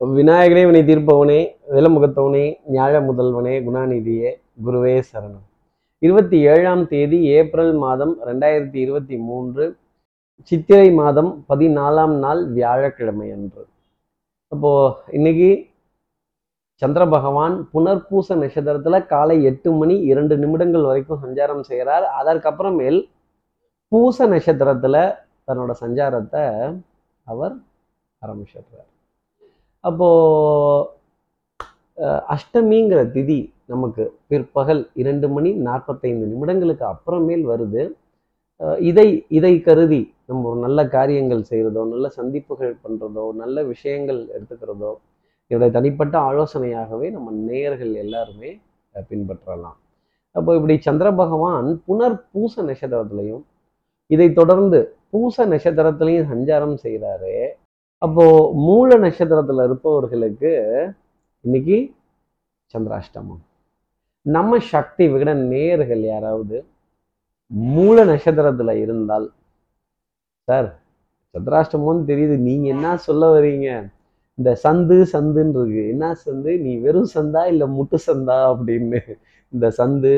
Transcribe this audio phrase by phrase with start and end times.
[0.00, 1.38] விநாயகனே வினை தீர்ப்பவனே
[1.74, 4.30] விலமுகத்தவனே ஞாழ முதல்வனே குணாநிதியே
[4.64, 5.44] குருவே சரணம்.
[5.98, 9.64] இருபத்தி ஏழாம் தேதி ஏப்ரல் மாதம் ரெண்டாயிரத்தி இருபத்தி மூன்று
[10.50, 13.62] சித்திரை மாதம் பதினாலாம் நாள் வியாழக்கிழமை அன்று.
[14.52, 14.72] அப்போ
[15.12, 15.50] இன்னைக்கு
[16.82, 23.00] சந்திர பகவான் புனர்பூச நட்சத்திரத்துல காலை எட்டு மணி இரண்டு நிமிடங்கள் வரைக்கும் சஞ்சாரம் செய்கிறார் அதற்கப்புறமேல்
[23.88, 24.96] பூச நட்சத்திரத்துல
[25.46, 26.42] தன்னோட சஞ்சாரத்தை
[27.26, 27.54] அவர்
[28.22, 28.90] ஆரம்பிச்சிடுறார்.
[29.88, 30.92] அப்போது
[32.34, 33.40] அஷ்டமிங்கிற திதி
[33.72, 37.82] நமக்கு பிற்பகல் இரண்டு மணி நாற்பத்தைந்து நிமிடங்களுக்கு அப்புறமேல் வருது.
[38.88, 39.06] இதை
[39.38, 44.92] இதை கருதி நம்ம ஒரு நல்ல காரியங்கள் செய்கிறதோ நல்ல சந்திப்புகள் பண்ணுறதோ நல்ல விஷயங்கள் எடுத்துக்கிறதோ
[45.50, 48.50] என்னுடைய தனிப்பட்ட ஆலோசனையாகவே நம்ம நேயர்கள் எல்லாருமே
[49.10, 49.78] பின்பற்றலாம்.
[50.36, 53.42] அப்போ இப்படி சந்திர பகவான் புனர் பூச நட்சத்திரத்திலையும்
[54.10, 54.78] இதை தொடர்ந்து
[55.12, 57.34] பூச நட்சத்திரத்திலையும் சஞ்சாரம் செய்கிறாரு
[58.04, 60.52] அப்போது மூல நட்சத்திரத்தில் இருப்பவர்களுக்கு
[61.44, 61.76] இன்னைக்கு
[62.74, 63.42] சந்திராஷ்டமம்.
[64.26, 66.56] நம்ம சக்தி விகட நேர்கள் யாராவது
[67.74, 69.26] மூல நட்சத்திரத்தில் இருந்தால்
[70.48, 70.68] சார்
[71.34, 73.68] சந்திராஷ்டமம்னு தெரியுது நீங்கள் என்ன சொல்ல வரீங்க?
[74.38, 75.82] இந்த சந்து சந்துன்னு இருக்கு.
[75.88, 76.52] என்ன சந்து?
[76.64, 79.00] நீ வெறும் சந்தா இல்லை முட்டு சந்தா அப்படின்னு.
[79.52, 80.12] இந்த சந்து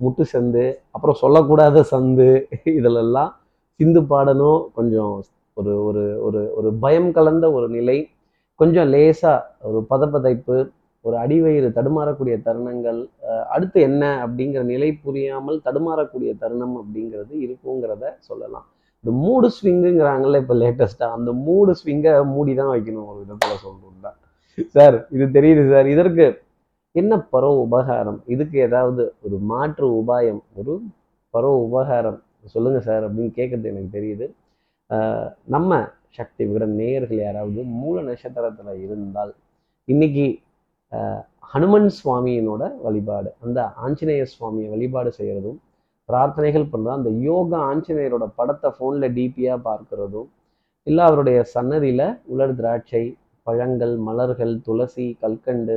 [0.00, 2.28] முட்டு சந்து அப்புறம் சொல்லக்கூடாத சந்து
[2.74, 3.32] இதிலெல்லாம்
[3.80, 5.14] சிந்து பாடணும் கொஞ்சம்
[5.58, 7.98] ஒரு ஒரு ஒரு ஒரு பயம் கலந்த ஒரு நிலை
[8.60, 10.56] கொஞ்சம் லேசாக ஒரு பதப்பதைப்பு
[11.04, 12.98] ஒரு அடிவயிறு தடுமாறக்கூடிய தருணங்கள்
[13.54, 18.66] அடுத்து என்ன அப்படிங்கிற நிலை புரியாமல் தடுமாறக்கூடிய தருணம் அப்படிங்கிறது இருக்குங்கிறத சொல்லலாம்.
[19.04, 24.12] இந்த மூடு ஸ்விங்குங்கிறாங்கல்ல இப்போ லேட்டஸ்ட்டாக அந்த மூடு ஸ்விங்கை மூடி தான் வைக்கணும் ஒரு விதத்தில் சொல்லணும்னா
[24.76, 25.88] சார் இது தெரியுது சார்.
[25.94, 26.26] இதற்கு
[26.94, 28.18] என்ன பரவ உபகாரம்?
[28.34, 30.72] இதுக்கு ஏதாவது ஒரு மாற்று உபாயம் ஒரு
[31.34, 32.18] பரவ உபகாரம்?
[32.54, 34.26] சொல்லுங்கள் சார் அப்படின்னு கேட்குறது எனக்கு தெரியுது.
[35.46, 39.32] நம்ம சக்தி விகட நேயர்கள் யாராவது மூல நட்சத்திரத்தில் இருந்தால்
[39.88, 40.26] இன்னைக்கு
[41.50, 45.58] ஹனுமன் சுவாமியினோட வழிபாடு அந்த ஆஞ்சநேய சுவாமியை வழிபாடு செய்கிறதும்
[46.08, 50.28] பிரார்த்தனைகள் பண்ணுறதும் அந்த யோகா ஆஞ்சநேயரோட படத்தை ஃபோனில் டிபியாக பார்க்கறதும்
[50.86, 53.04] இல்லை அவருடைய சன்னதியில் உலர் திராட்சை
[53.46, 55.76] பழங்கள் மலர்கள் துளசி கல்கண்டு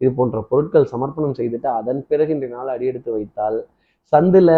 [0.00, 3.58] இது போன்ற பொருட்கள் சமர்ப்பணம் செய்துட்டு அதன் பிறகு இன்றைய நாள் அடியெடுத்து வைத்தால்
[4.12, 4.54] சந்தில்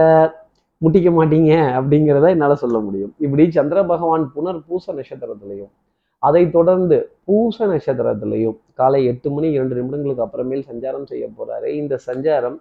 [0.84, 3.12] முட்டிக்க மாட்டீங்க அப்படிங்கிறத என்னால் சொல்ல முடியும்.
[3.25, 5.72] இப்படி சந்திர பகவான் புனர் பூச நட்சத்திரத்திலையும்
[6.22, 11.69] அதை தொடர்ந்து பூச நட்சத்திரத்திலையும் காலை எட்டு மணி இரண்டு நிமிடங்களுக்கு அப்புறமேல் சஞ்சாரம் செய்ய போறாரு.
[11.81, 12.56] இந்த சஞ்சாரம்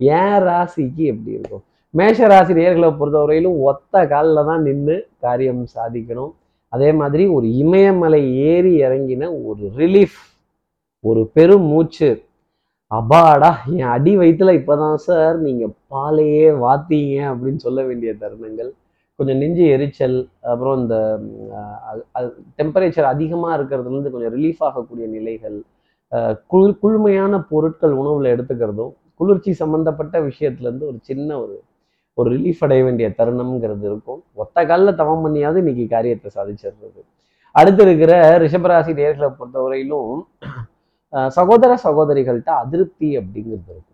[0.00, 1.64] ஏன் ராசிக்கு எப்படி இருக்கும்?
[1.94, 6.32] மேஷ ராசி நேர்களை பொறுத்தவரையிலும் ஒத்த காலில் தான் நின்று காரியம் சாதிக்கணும்.
[6.72, 10.20] அதே மாதிரி ஒரு இமயமலை ஏறி இறங்கின ஒரு ரிலீஃப்
[11.04, 12.08] ஒரு பெரும் மூச்சு.
[12.90, 18.70] அபாடா என் அடி வயிற்றுல இப்போதான் சார் நீங்கள் பாலையே வாத்தீங்க அப்படின்னு சொல்ல வேண்டிய தருணங்கள்.
[19.18, 20.16] கொஞ்சம் நெஞ்சு எரிச்சல்
[20.50, 20.96] அப்புறம் இந்த
[22.60, 25.58] டெம்பரேச்சர் அதிகமாக இருக்கிறதுலேருந்து கொஞ்சம் ரிலீஃப் ஆகக்கூடிய நிலைகள்
[26.52, 31.56] குளிர் குளுமையான பொருட்கள் உணவில் எடுத்துக்கிறதும் குளிர்ச்சி சம்மந்தப்பட்ட விஷயத்துலேருந்து ஒரு சின்ன ஒரு
[32.18, 34.20] ஒரு ரிலீஃப் அடைய வேண்டிய தருணம்ங்கிறது இருக்கும்.
[34.42, 37.00] ஒத்த காலில் தவம் பண்ணியாவது இன்னைக்கு காரியத்தை சாதிச்சிடுறது.
[37.54, 38.12] அடுத்து இருக்கிற
[38.42, 40.20] ரிஷபராசி நேர்களை பொறுத்தவரையிலும்
[41.38, 43.93] சகோதர சகோதரிகள்கிட்ட அதிருப்தி அப்படிங்கிறது இருக்கும்.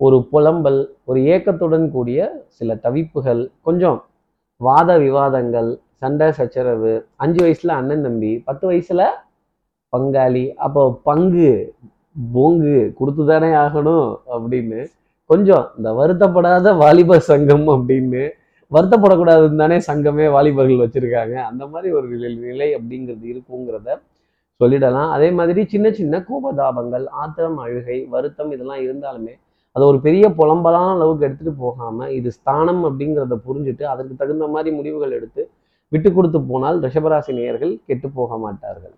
[0.00, 2.18] ஒரு புலம்பல் ஒரு ஏக்கத்துடன் கூடிய
[2.58, 3.98] சில தவிப்புகள் கொஞ்சம்
[4.60, 5.70] வாத விவாதங்கள்
[6.02, 6.92] சண்டை சச்சரவு
[7.24, 9.02] அஞ்சு வயசுல அண்ணன் தம்பி பத்து வயசுல
[9.92, 11.50] பங்காளி அப்போ பங்கு
[12.34, 14.80] போங்கு கொடுத்து தானே ஆகணும் அப்படின்னு
[15.30, 18.22] கொஞ்சம் இந்த வருத்தப்படாத வாலிபர் சங்கம் அப்படின்னு
[18.72, 21.34] வருத்தப்படக்கூடாதுன்னு தானே சங்கமே வாலிபர்கள் வச்சிருக்காங்க.
[21.50, 23.88] அந்த மாதிரி ஒரு நிலை நிலை அப்படிங்கிறது இருக்குங்கிறத
[24.60, 25.10] சொல்லிடலாம்.
[25.16, 29.34] அதே மாதிரி சின்ன சின்ன கோபதாபங்கள் ஆத்திரம் அழுகை வருத்தம் இதெல்லாம் இருந்தாலுமே
[29.76, 35.16] அதை ஒரு பெரிய புலம்பலான அளவுக்கு எடுத்துகிட்டு போகாமல் இது ஸ்தானம் அப்படிங்கிறத புரிஞ்சுட்டு அதற்கு தகுந்த மாதிரி முடிவுகள்
[35.18, 35.42] எடுத்து
[35.92, 38.94] விட்டு கொடுத்து போனால் ரிஷபராசி நேயர்கள் கெட்டு போக மாட்டார்கள்.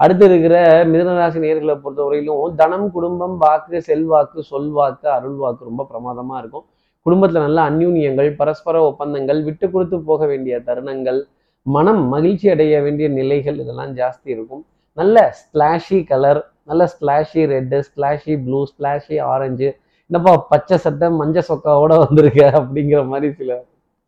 [0.00, 0.56] அடுத்து இருக்கிற
[0.90, 6.64] மிதனராசி நேர்களை பொறுத்தவரையிலும் தனம் குடும்பம் வாக்கு செல்வாக்கு சொல்வாக்கு அருள்வாக்கு ரொம்ப பிரமாதமாக இருக்கும்.
[7.06, 11.20] குடும்பத்தில் நல்ல அந்யூன்யங்கள் பரஸ்பர ஒப்பந்தங்கள் விட்டு கொடுத்து போக வேண்டிய தருணங்கள்
[11.66, 14.62] மனம் மகிழ்ச்சி அடைய வேண்டிய நிலைகள் இதெல்லாம் ஜாஸ்தி இருக்கும்.
[14.96, 19.68] நல்ல ஸ்லாஷி கலர் நல்ல flashy red flashy blue flashy orange
[20.10, 23.50] என்னப்பா பச்சை சட்டை மஞ்சள் சொக்காவோட வந்திருக்க அப்படிங்கிற மாதிரி சில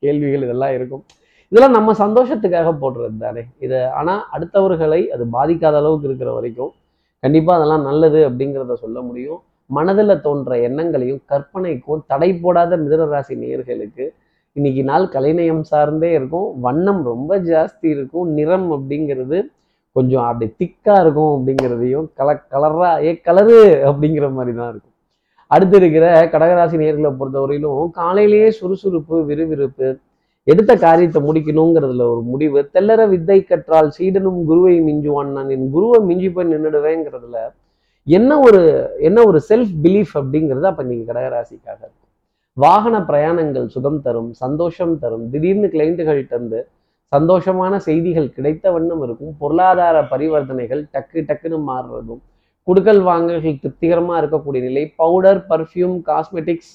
[0.02, 1.02] கேள்விகள் இதெல்லாம் இருக்கும்.
[1.52, 3.42] இதெல்லாம் நம்ம சந்தோஷத்துக்காக போடுறது தானே.
[3.64, 6.72] இதை ஆனால் அடுத்தவர்களை அது பாதிக்காத அளவுக்கு இருக்கிற வரைக்கும்
[7.22, 9.40] கண்டிப்பாக அதெல்லாம் நல்லது அப்படிங்கிறத சொல்ல முடியும்.
[9.70, 14.04] மனதில் தோன்ற எண்ணங்களையும் கற்பனைக்கும் தடை போடாத மிதனராசி நேர்களுக்கு
[14.56, 16.48] இன்னைக்கு நாள் கலைநயம் சார்ந்தே இருக்கும்.
[16.66, 18.26] வண்ணம் ரொம்ப ஜாஸ்தி இருக்கும்.
[18.38, 19.38] நிறம் அப்படிங்கிறது
[19.96, 24.91] கொஞ்சம் அப்படி திக்காக இருக்கும் அப்படிங்கிறதையும் கல கலராக ஏ கலரு அப்படிங்கிற மாதிரி தான் இருக்கும்.
[25.54, 29.88] அடுத்து இருக்கிற கடகராசி நேர்களை பொறுத்தவரையிலும் காலையிலேயே சுறுசுறுப்பு விறுவிறுப்பு
[30.46, 32.60] எடுத்த காரியத்தை முடிக்கணுங்கிறதுல ஒரு முடிவு.
[32.74, 35.50] தெல்லற வித்தை கற்றால் சீடனும் குருவை மிஞ்சுவான் நான்.
[35.56, 37.40] என் குருவை மிஞ்சி போய் நின்றுடுவேங்கிறதுல
[38.06, 38.60] என்ன ஒரு
[39.08, 42.08] என்ன ஒரு செல்ஃப் பிலீஃப் அப்படிங்கிறது அப்போ நீங்கள் கடகராசிக்காக இருக்கும்.
[42.56, 45.24] வாகன பிரயாணங்கள் சுகம் தரும் சந்தோஷம் தரும்.
[45.32, 46.60] திடீர்னு கிளைண்ட்டுகள்கிட்ட இருந்து
[47.12, 49.32] சந்தோஷமான செய்திகள் கிடைத்த வண்ணம் இருக்கும்.
[49.38, 52.22] பொருளாதார பரிவர்த்தனைகள் டக்கு டக்குன்னு மாறுறதும்
[52.64, 56.72] குடுக்கல் வாங்கல்கள் திருப்திகரமாக இருக்கக்கூடிய நிலை பவுடர் பர்ஃப்யூம் காஸ்மெட்டிக்ஸ்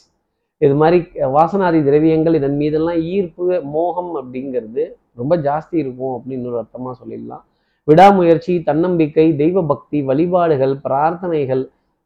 [0.58, 4.84] இது மாதிரி வாசனாதி திரவியங்கள் இதன் மீதெல்லாம் ஈர்ப்பு மோகம் அப்படிங்கிறது
[5.16, 7.44] ரொம்ப ஜாஸ்தி இருக்கும் அப்படின்னு ஒரு அர்த்தமாக சொல்லிடலாம்.
[7.88, 11.64] விடாமுயற்சி தன்னம்பிக்கை தெய்வ பக்தி வழிபாடுகள் பிரார்த்தனைகள்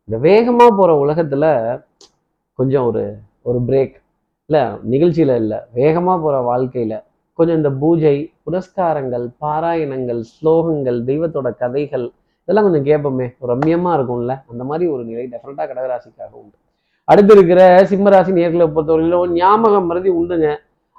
[0.07, 1.45] இந்த வேகமாக போகிற உலகத்துல
[2.59, 3.03] கொஞ்சம் ஒரு
[3.41, 3.95] ஒரு பிரேக்
[4.49, 6.93] இல்லை நிகழ்ச்சியில இல்லை வேகமாக போகிற வாழ்க்கையில
[7.39, 12.07] கொஞ்சம் இந்த பூஜை புரஸ்காரங்கள் பாராயணங்கள் ஸ்லோகங்கள் தெய்வத்தோட கதைகள்
[12.43, 14.35] இதெல்லாம் கொஞ்சம் கேட்போமே ரம்யமாக இருக்கும்ல.
[14.51, 16.55] அந்த மாதிரி ஒரு நிலை டெஃபினட்டா கடகராசிக்காக உண்டு.
[17.03, 20.55] அடுத்து இருக்கிற சிம்மராசி நேர்களை பொறுத்தவரையிலும் ஞாபகம் மறதி உண்டுங்க.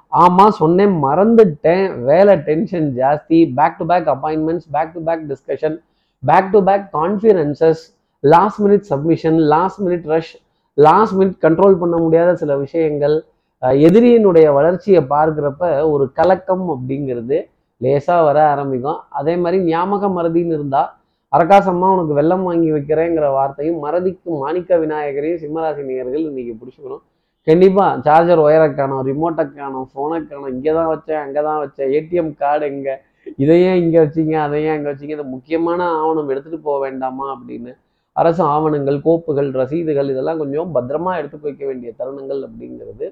[0.07, 2.03] ஆமாம் சொன்னேன் மறந்துட்டேன்.
[2.03, 3.39] வேலை டென்ஷன் ஜாஸ்தி.
[3.59, 5.77] Back to back appointments back to back discussion
[6.25, 7.83] back to back conferences
[8.19, 10.33] last minute submission last minute rush
[10.73, 13.15] last minute control பண்ண முடியாத சில விஷயங்கள்
[13.61, 17.37] எதிரியினுடைய வளர்ச்சியை பார்க்குறப்ப ஒரு கலக்கம் அப்படிங்கிறது
[17.77, 18.99] லேசாக வர ஆரம்பிக்கும்.
[19.09, 20.89] அதே மாதிரி ஞாபக மறதின்னு இருந்தால்
[21.35, 27.03] அரக்காசம்மா உனக்கு வெள்ளம் வாங்கி வைக்கிறேங்கிற வார்த்தையும் மறதிக்கு மாணிக்க விநாயகரையும் சிம்மராசி நேயர்கள் இன்னைக்கு பிடிச்சிக்கணும்.
[27.47, 32.31] கண்டிப்பாக சார்ஜர் ஒயரை காணும் ரிமோட்டை காணும் ஃபோனை காணும் இங்கே தான் வச்சேன் அங்கே தான் வச்சேன் ஏடிஎம்
[32.41, 32.95] கார்டு எங்கே?
[33.43, 37.73] இதையே இங்கே வச்சீங்க அதையே அங்கே வச்சீங்க இது முக்கியமான ஆவணம் எடுத்துகிட்டு போக வேண்டாமா அப்படின்னு.
[38.21, 43.05] அரசு ஆவணங்கள் கோப்புகள் ரசீதுகள் இதெல்லாம் கொஞ்சம் பத்திரமா எடுத்து வைக்க வேண்டிய தருணங்கள் அப்படிங்கிறது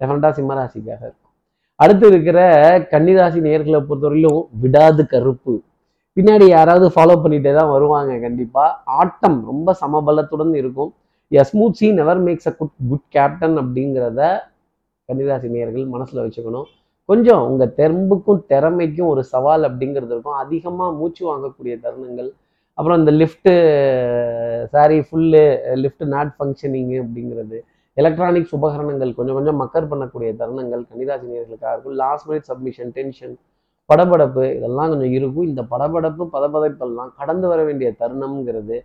[0.00, 1.32] டெஃபினட்டாக சிம்மராசிக்காக இருக்கும்.
[1.80, 2.38] அடுத்து இருக்கிற
[2.92, 5.54] கன்னிராசி நேர்களை பொறுத்தவரையிலும் விடாது கருப்பு.
[6.20, 8.70] பின்னாடி யாராவது ஃபாலோ பண்ணிட்டே தான் வருவாங்க கண்டிப்பாக
[9.00, 10.90] ஆட்டம் ரொம்ப சமபலத்துடன் இருக்கும்.
[11.50, 14.20] Smooth sea never makes a good good captain அப்படிங்கிறத
[15.08, 16.66] கன்னிராசி நேயர்கள் மனசில் வச்சுக்கணும்.
[17.10, 20.38] கொஞ்சம் உங்கள் தெம்புக்கும் திறமைக்கும் ஒரு சவால் அப்படிங்கிறது இருக்கும்.
[20.44, 22.30] அதிகமாக மூச்சு வாங்கக்கூடிய தருணங்கள்.
[22.78, 23.54] அப்புறம் இந்த lift
[24.74, 25.44] sorry full
[25.84, 27.58] lift not functioning அப்படிங்கிறது.
[27.96, 31.96] எலக்ட்ரானிக்ஸ் உபகரணங்கள் கொஞ்சம் கொஞ்சம் மக்கர் பண்ணக்கூடிய தருணங்கள் கன்னிராசி நேர்களுக்காக இருக்கும்.
[32.04, 33.34] லாஸ்ட் மினிட் சப்மிஷன் டென்ஷன்
[33.90, 35.46] படபடப்பு இதெல்லாம் கொஞ்சம் இருக்கும்.
[35.50, 38.76] இந்த படபடப்பு பதப்பதைப்பெல்லாம் கடந்து வர வேண்டிய தருணம்ங்கிறது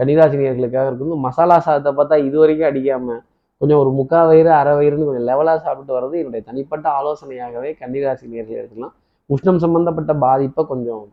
[0.00, 1.24] கன்னிராசினியர்களுக்காக இருக்கும்.
[1.26, 3.16] மசாலா சாதத்தை பார்த்தா இது வரைக்கும் அடிக்காம
[3.60, 8.60] கொஞ்சம் ஒரு முக்கா வயிறு அரை வயிறுன்னு கொஞ்சம் லெவலாக சாப்பிட்டு வர்றது என்னுடைய தனிப்பட்ட ஆலோசனையாகவே கன்னிராசி நேர்கள்
[8.60, 8.94] எடுக்கலாம்
[9.30, 11.04] உஷ்ணம் சம்பந்தப்பட்ட பாதிப்பை கொஞ்சம்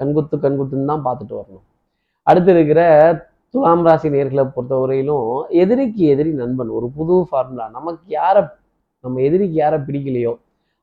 [0.00, 1.64] கண்குத்து கண்குத்துன்னு தான் பார்த்துட்டு வரணும்.
[2.26, 2.80] அடுத்து இருக்கிற
[3.54, 5.28] துலாம் ராசி நேர்களை பொறுத்தவரையிலும்
[5.62, 8.42] எதிரிக்கு எதிரி நண்பன் ஒரு புது ஃபார்முலா நமக்கு யாரை
[9.04, 10.32] நம்ம எதிரிக்கு யாரை பிடிக்கலையோ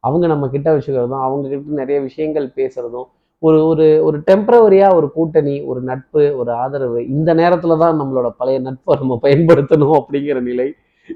[0.04, 3.08] அவங்க நம்ம கிட்ட வச்சுக்கிறதும் அவங்க கிட்ட நிறைய விஷயங்கள் பேசுறதும்
[3.44, 8.58] ஒரு ஒரு ஒரு டெம்பரவரியா ஒரு கூட்டணி ஒரு நட்பு ஒரு ஆதரவு இந்த நேரத்துல தான் நம்மளோட பழைய
[8.60, 10.68] நட்பை நம்ம பயன்படுத்தணும் அப்படிங்கிற நிலை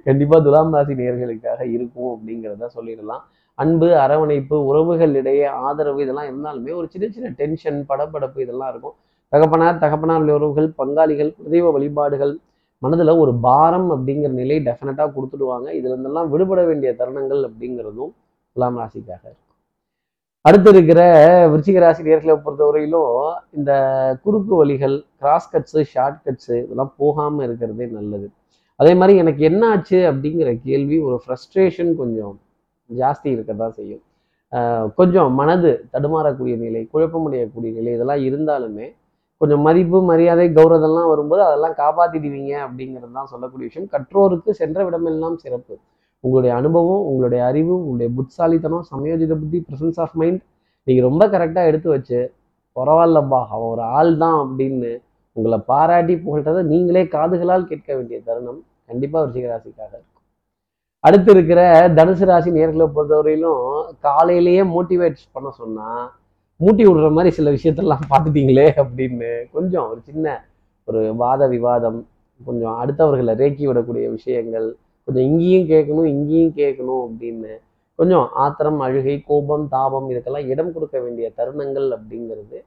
[0.06, 3.24] கண்டிப்பா துலாம் ராசி நேர்களுக்காக இருக்கும் அப்படிங்கிறத சொல்லிடலாம்.
[3.60, 8.96] அன்பு அரவணைப்பு உறவுகளிடையே ஆதரவு இதெல்லாம் இருந்தாலுமே ஒரு சின்ன சின்ன டென்ஷன் படப்படப்பு இதெல்லாம் இருக்கும்.
[9.34, 12.34] தகப்பனார் தகப்பனார் உறவுகள் பங்காளிகள் குலதெய்வ வழிபாடுகள்
[12.82, 15.68] மனதுல ஒரு பாரம் அப்படிங்கிற நிலை டெஃபினட்டா கொடுத்துடுவாங்க.
[15.80, 18.12] இதுல இருந்தெல்லாம் விடுபட வேண்டிய தருணங்கள் அப்படிங்கிறதும்
[18.56, 19.42] துலாம் ராசிக்காக இருக்கும்.
[20.42, 21.02] அடுத்து இருக்கிற
[21.52, 23.72] விருச்சிக ராசி நேர்களை பொறுத்தவரையிலும் இந்த
[24.24, 28.28] குறுக்கு வழிகள் கிராஸ் கட்ஸு ஷார்ட் கட்ஸு இதெல்லாம் போகாம இருக்கிறதே நல்லது.
[28.80, 32.40] அதே மாதிரி எனக்கு என்ன ஆச்சு அப்படிங்கிற கேள்வி ஒரு ஃப்ரஸ்ட்ரேஷன் கொஞ்சம்
[32.90, 34.04] ஜாஸ்தி இருக்க தான் செய்யும்.
[34.52, 38.88] ஆஹ் கொஞ்சம் மனது தடுமாறக்கூடிய நிலை குழப்பமடையக்கூடிய நிலை இதெல்லாம் இருந்தாலுமே
[39.42, 43.89] கொஞ்சம் மதிப்பு மரியாதை கௌரவம்லாம் வரும்போது அதெல்லாம் காப்பாற்றிடுவீங்க அப்படிங்கிறது தான் சொல்லக்கூடிய விஷயம்.
[43.91, 45.75] கற்றோருக்கு சென்ற விடமெல்லாம் சிறப்பு.
[46.25, 50.41] உங்களுடைய அனுபவம் உங்களுடைய அறிவு உங்களுடைய புட்சாலித்தனம் சமயோஜித புத்தி ப்ரெசன்ஸ் ஆஃப் மைண்ட்
[50.88, 52.20] நீங்கள் ரொம்ப கரெக்டாக எடுத்து வச்சு
[52.75, 54.91] பரவாயில்லப்பா அவன் ஒரு ஆள் தான் அப்படின்னு
[55.38, 60.12] உங்களை பாராட்டி புகழ்றதை நீங்களே காதுகளால் கேட்க வேண்டிய தருணம் கண்டிப்பாக விருச்சிக ராசிக்காக இருக்கும்.
[61.03, 61.62] அடுத்து இருக்கிற
[61.96, 63.63] தனுசு ராசி நேர்களை பொறுத்தவரையிலும்
[64.00, 66.05] காலையிலேயே மோட்டிவேட் பண்ண சொன்னால்
[66.60, 70.36] மூட்டி விடுற மாதிரி சில விஷயத்தெல்லாம் பார்த்துட்டீங்களே அப்படின்னு கொஞ்சம் ஒரு சின்ன
[70.88, 72.00] ஒரு வாத விவாதம்
[72.41, 74.67] கொஞ்சம் அடுத்தவர்களை ரேக்கி விடக்கூடிய விஷயங்கள்
[75.08, 77.52] கொஞ்சம் இங்கேயும் கேட்கணும் இங்கேயும் கேட்கணும் அப்படின்னு
[78.00, 82.58] கொஞ்சம் ஆத்திரம் அழுகை கோபம் தாபம் இதுக்கெல்லாம் இடம் கொடுக்க வேண்டிய தருணங்கள் அப்படிங்கிறது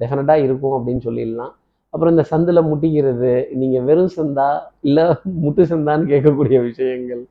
[0.00, 1.52] டெஃபினட்டாக இருக்கும் அப்படின்னு சொல்லிடலாம்.
[1.94, 4.46] அப்புறம் இந்த சந்தில் முட்டிக்கிறது நீங்கள் வெறும் சந்தா
[4.88, 5.04] இல்லை
[5.44, 7.22] முட்டு சந்தான்னு கேட்கக்கூடிய விஷயங்கள்.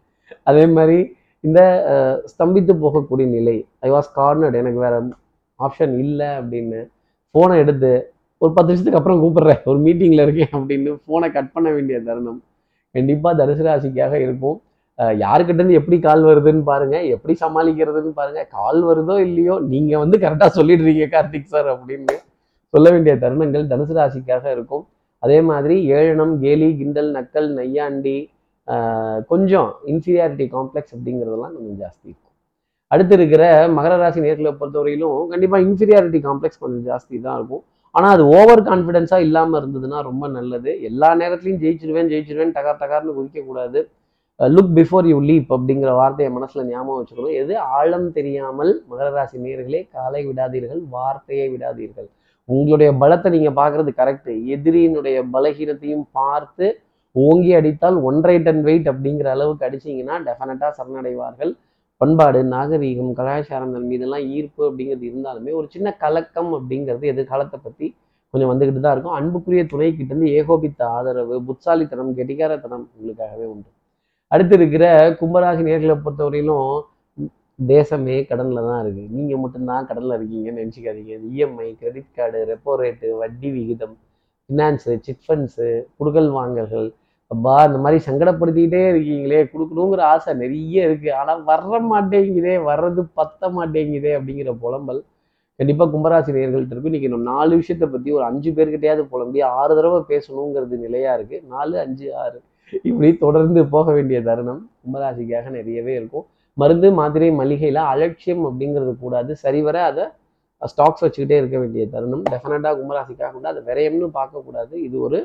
[0.49, 0.97] அதே மாதிரி
[1.43, 1.59] இந்த
[2.31, 4.95] ஸ்தம்பித்து போகக்கூடிய நிலை ஐ வாஸ் கார்னர்டு எனக்கு வேற
[5.59, 6.79] ஆப்ஷன் இல்லை அப்படின்னு
[7.35, 7.91] ஃபோனை எடுத்து
[8.41, 12.39] ஒரு பத்து நிமிஷத்துக்கு அப்புறம் கூப்பிடுறேன் ஒரு மீட்டிங்கில் இருக்கேன் அப்படின்னு ஃபோனை கட் பண்ண வேண்டிய தருணம்.
[12.95, 14.57] கண்டிப்பாக தனுசு ராசிக்காக இருக்கும்.
[15.23, 16.95] யாருக்கிட்டேருந்து எப்படி கால் வருதுன்னு பாருங்க.
[17.15, 18.41] எப்படி சமாளிக்கிறதுன்னு பாருங்க.
[18.57, 22.15] கால் வருதோ இல்லையோ நீங்க வந்து கரெக்டாக சொல்லிடுறீங்க கார்த்திக் சார் அப்படின்னு
[22.73, 24.83] சொல்ல வேண்டிய தருணங்கள் தனுசு ராசிக்காக இருக்கும்.
[25.25, 28.17] அதே மாதிரி ஏழனம் கேலி கிண்டல் நக்கல் நையாண்டி
[29.31, 32.35] கொஞ்சம் இன்ஃபீரியாரிட்டி காம்ப்ளெக்ஸ் அப்படிங்கிறதெல்லாம் கொஞ்சம் ஜாஸ்தி இருக்கும்.
[32.93, 33.43] அடுத்து இருக்கிற
[33.77, 37.63] மகர ராசி நேர்களை பொறுத்தவரையிலும் கண்டிப்பாக இன்ஃபீரியாரிட்டி காம்ப்ளெக்ஸ் கொஞ்சம் ஜாஸ்தி தான் இருக்கும்.
[37.95, 40.71] ஆனால் அது ஓவர் கான்ஃபிடென்ஸாக இல்லாமல் இருந்ததுன்னா ரொம்ப நல்லது.
[40.89, 43.81] எல்லா நேரத்துலையும் ஜெயிச்சிருவேன் ஜெயிச்சிருவேன் டகார் டகார்னு குதிக்கக்கூடாது
[44.39, 47.37] லுக் பிஃபோர் யூ லீப் அப்படிங்கிற வார்த்தையை மனசில் ஞாபகம் வச்சுக்கணும்.
[47.41, 52.07] எது ஆழம் தெரியாமல் மகர ராசி நேர்களே காலை விடாதீர்கள் வார்த்தையை விடாதீர்கள்.
[52.49, 56.67] உங்களுடைய பலத்தை நீங்கள் பார்க்குறது கரெக்டு எதிரியினுடைய பலகீனத்தையும் பார்த்து
[57.15, 61.51] ஓங்கி அடித்தால் ஒன்றரை டன் வெயிட் அப்படிங்கிற அளவுக்கு அடிச்சிங்கன்னா டெஃபினட்டாக சரணடைவார்கள்.
[62.01, 67.87] பண்பாடு நாகரீகம் கலாச்சாரங்கள் மீதெல்லாம் ஈர்ப்பு அப்படிங்கிறது இருந்தாலுமே ஒரு சின்ன கலக்கம் அப்படிங்கிறது எதிர்காலத்தை பற்றி
[68.33, 69.15] கொஞ்சம் வந்துக்கிட்டு தான் இருக்கும்.
[69.19, 73.69] அன்புக்குரிய துணைக்கிட்ட இருந்து ஏகோபித்த ஆதரவு புத்தாலித்தனம் கெட்டிகாரத்தனம் உங்களுக்காகவே உண்டு.
[74.31, 74.85] அடுத்து இருக்கிற
[75.21, 76.67] கும்பராசி நேர்களை பொறுத்தவரையிலும்
[77.59, 81.13] தேசமே கடனில் தான் இருக்குது நீங்கள் மட்டும்தான் கடனில் இருக்கீங்கன்னு நினச்சிக்காதீங்க.
[81.31, 83.95] EMI credit card repo rate வட்டி விகிதம்
[84.49, 85.67] ஃபினான்ஸு சிட் ஃபண்ட்ஸு
[85.99, 86.87] குடுக்கல் வாங்கல்கள்
[87.33, 94.11] அப்பா இந்த மாதிரி சங்கடப்படுத்திக்கிட்டே இருக்கீங்களே கொடுக்கணுங்கிற ஆசை நிறைய இருக்குது ஆனால் வர மாட்டேங்குதே வர்றது பத்த மாட்டேங்குதே
[94.19, 95.01] அப்படிங்கிற புலம்பல்
[95.59, 96.91] கண்டிப்பாக கும்பராசி நேர்கள்ட்ட இருக்கும்.
[96.91, 101.75] இன்றைக்கி நம்ம நாலு விஷயத்தை பற்றி ஒரு அஞ்சு பேர்கிட்டயாவது புலம்பி ஆறு தடவை பேசணுங்கிறது நிலையாக இருக்குது நாலு
[101.85, 102.37] அஞ்சு ஆறு
[102.89, 106.25] இப்படி தொடர்ந்து போக வேண்டிய தருணம் கும்பராசிக்காக நிறையவே இருக்கும்.
[106.61, 109.31] மருந்து மாத்திரை மளிகையில் அலட்சியம் அப்படிங்கிறது கூடாது.
[109.43, 110.05] சரிவர அதை
[110.71, 112.23] ஸ்டாக்ஸ் வச்சுக்கிட்டே இருக்க வேண்டிய தருணம்.
[112.31, 114.73] டெஃபினட்டாக கும்பராசிக்காக கூட அதை விரயம்னு பார்க்கக்கூடாது.
[114.87, 115.19] இது ஒரு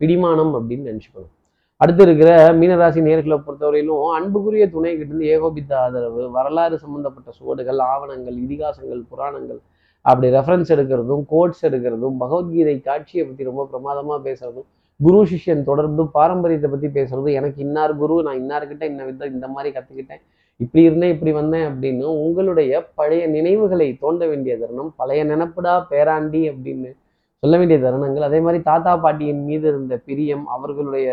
[0.00, 1.34] பிடிமானம் அப்படின்னு நினச்சிக்கணும்.
[1.80, 9.00] அடுத்து இருக்கிற மீனராசி நேர்களை பொறுத்தவரையிலும் அன்புக்குரிய துணை கிட்ட ஏகோபித்த ஆதரவு வரலாறு சம்பந்தப்பட்ட சுவடுகள் ஆவணங்கள் இதிகாசங்கள்
[9.10, 9.60] புராணங்கள்
[10.04, 14.68] அப்படி ரெஃபரன்ஸ் எடுக்கிறதும் கோட்ஸ் எடுக்கிறதும் பகவத்கீதை காட்சியை பற்றி ரொம்ப பிரமாதமாக பேசுறதும்
[15.00, 19.70] குரு சிஷ்யன் தொடர்பு பாரம்பரியத்தை பற்றி பேசுறது எனக்கு இன்னார் குரு நான் இன்னார்கிட்ட இன்ன வித இந்த மாதிரி
[19.70, 20.22] கற்றுக்கிட்டேன்
[20.60, 26.90] இப்படி இருந்தேன் இப்படி வந்தேன் அப்படின்னு உங்களுடைய பழைய நினைவுகளை தோண்ட வேண்டிய தருணம் பழைய நினப்புடா பேராண்டி அப்படின்னு
[27.42, 31.08] சொல்ல வேண்டிய தருணங்கள் அதே மாதிரி தாத்தா பாட்டியின் மீது இருந்த பிரியம் அவர்களுடைய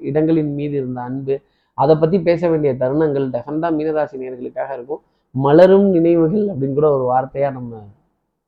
[0.00, 1.34] இடங்களின் மீது இருந்த அன்பு
[1.74, 5.02] அதை பற்றி பேச வேண்டிய தருணங்கள் டெஃபண்டாக மீனராசி நேர்களுக்காக இருக்கும்.
[5.34, 7.82] மலரும் நினைவுகள் அப்படின்னு கூட ஒரு வார்த்தையாக நம்ம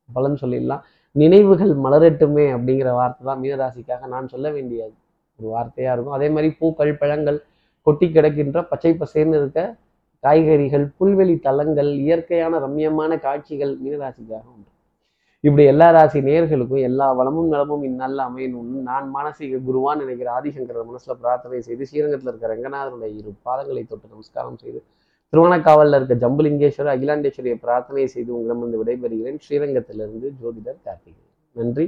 [0.08, 0.82] பலன் சொல்லிடலாம்.
[1.12, 4.80] நினைவுகள் மலரட்டுமே அப்படிங்கிற வார்த்தை தான் மீனராசிக்காக நான் சொல்ல வேண்டிய
[5.38, 6.16] ஒரு வார்த்தையாக இருக்கும்.
[6.18, 7.38] அதே மாதிரி பூக்கள் பழங்கள்
[7.86, 9.60] கொட்டி கிடக்கின்ற பச்சை பசேர்ந்து இருக்க
[10.24, 14.70] காய்கறிகள் புல்வெளி தலங்கள் இயற்கையான ரம்யமான காட்சிகள் மீனராசிக்காக உண்டு.
[15.40, 21.14] இப்படி எல்லா ராசி நேர்களுக்கும் எல்லா வளமும் நலமும் இந்நாளில் அமையணும்னு நான் மானசீக குருவான்னு நினைக்கிற ஆதிசங்கர மனசுல
[21.20, 24.80] பிரார்த்தனை செய்து ஸ்ரீரங்கத்தில் இருக்கிற ரங்கநாதனுடைய இரு பாதங்களை தொட்டு நமஸ்காரம் செய்து
[25.32, 29.38] திருவண்ணக்காவலில் இருக்க ஜம்புலிங்கேஸ்வரர் அகிலாண்டேஸ்வரியை பிரார்த்தனை செய்து உங்களிடமிருந்து விடைபெறுகிறேன்.
[29.48, 31.32] ஸ்ரீரங்கத்திலிருந்து ஜோதிடர் கார்த்திகேயன்.
[31.52, 31.86] நன்றி.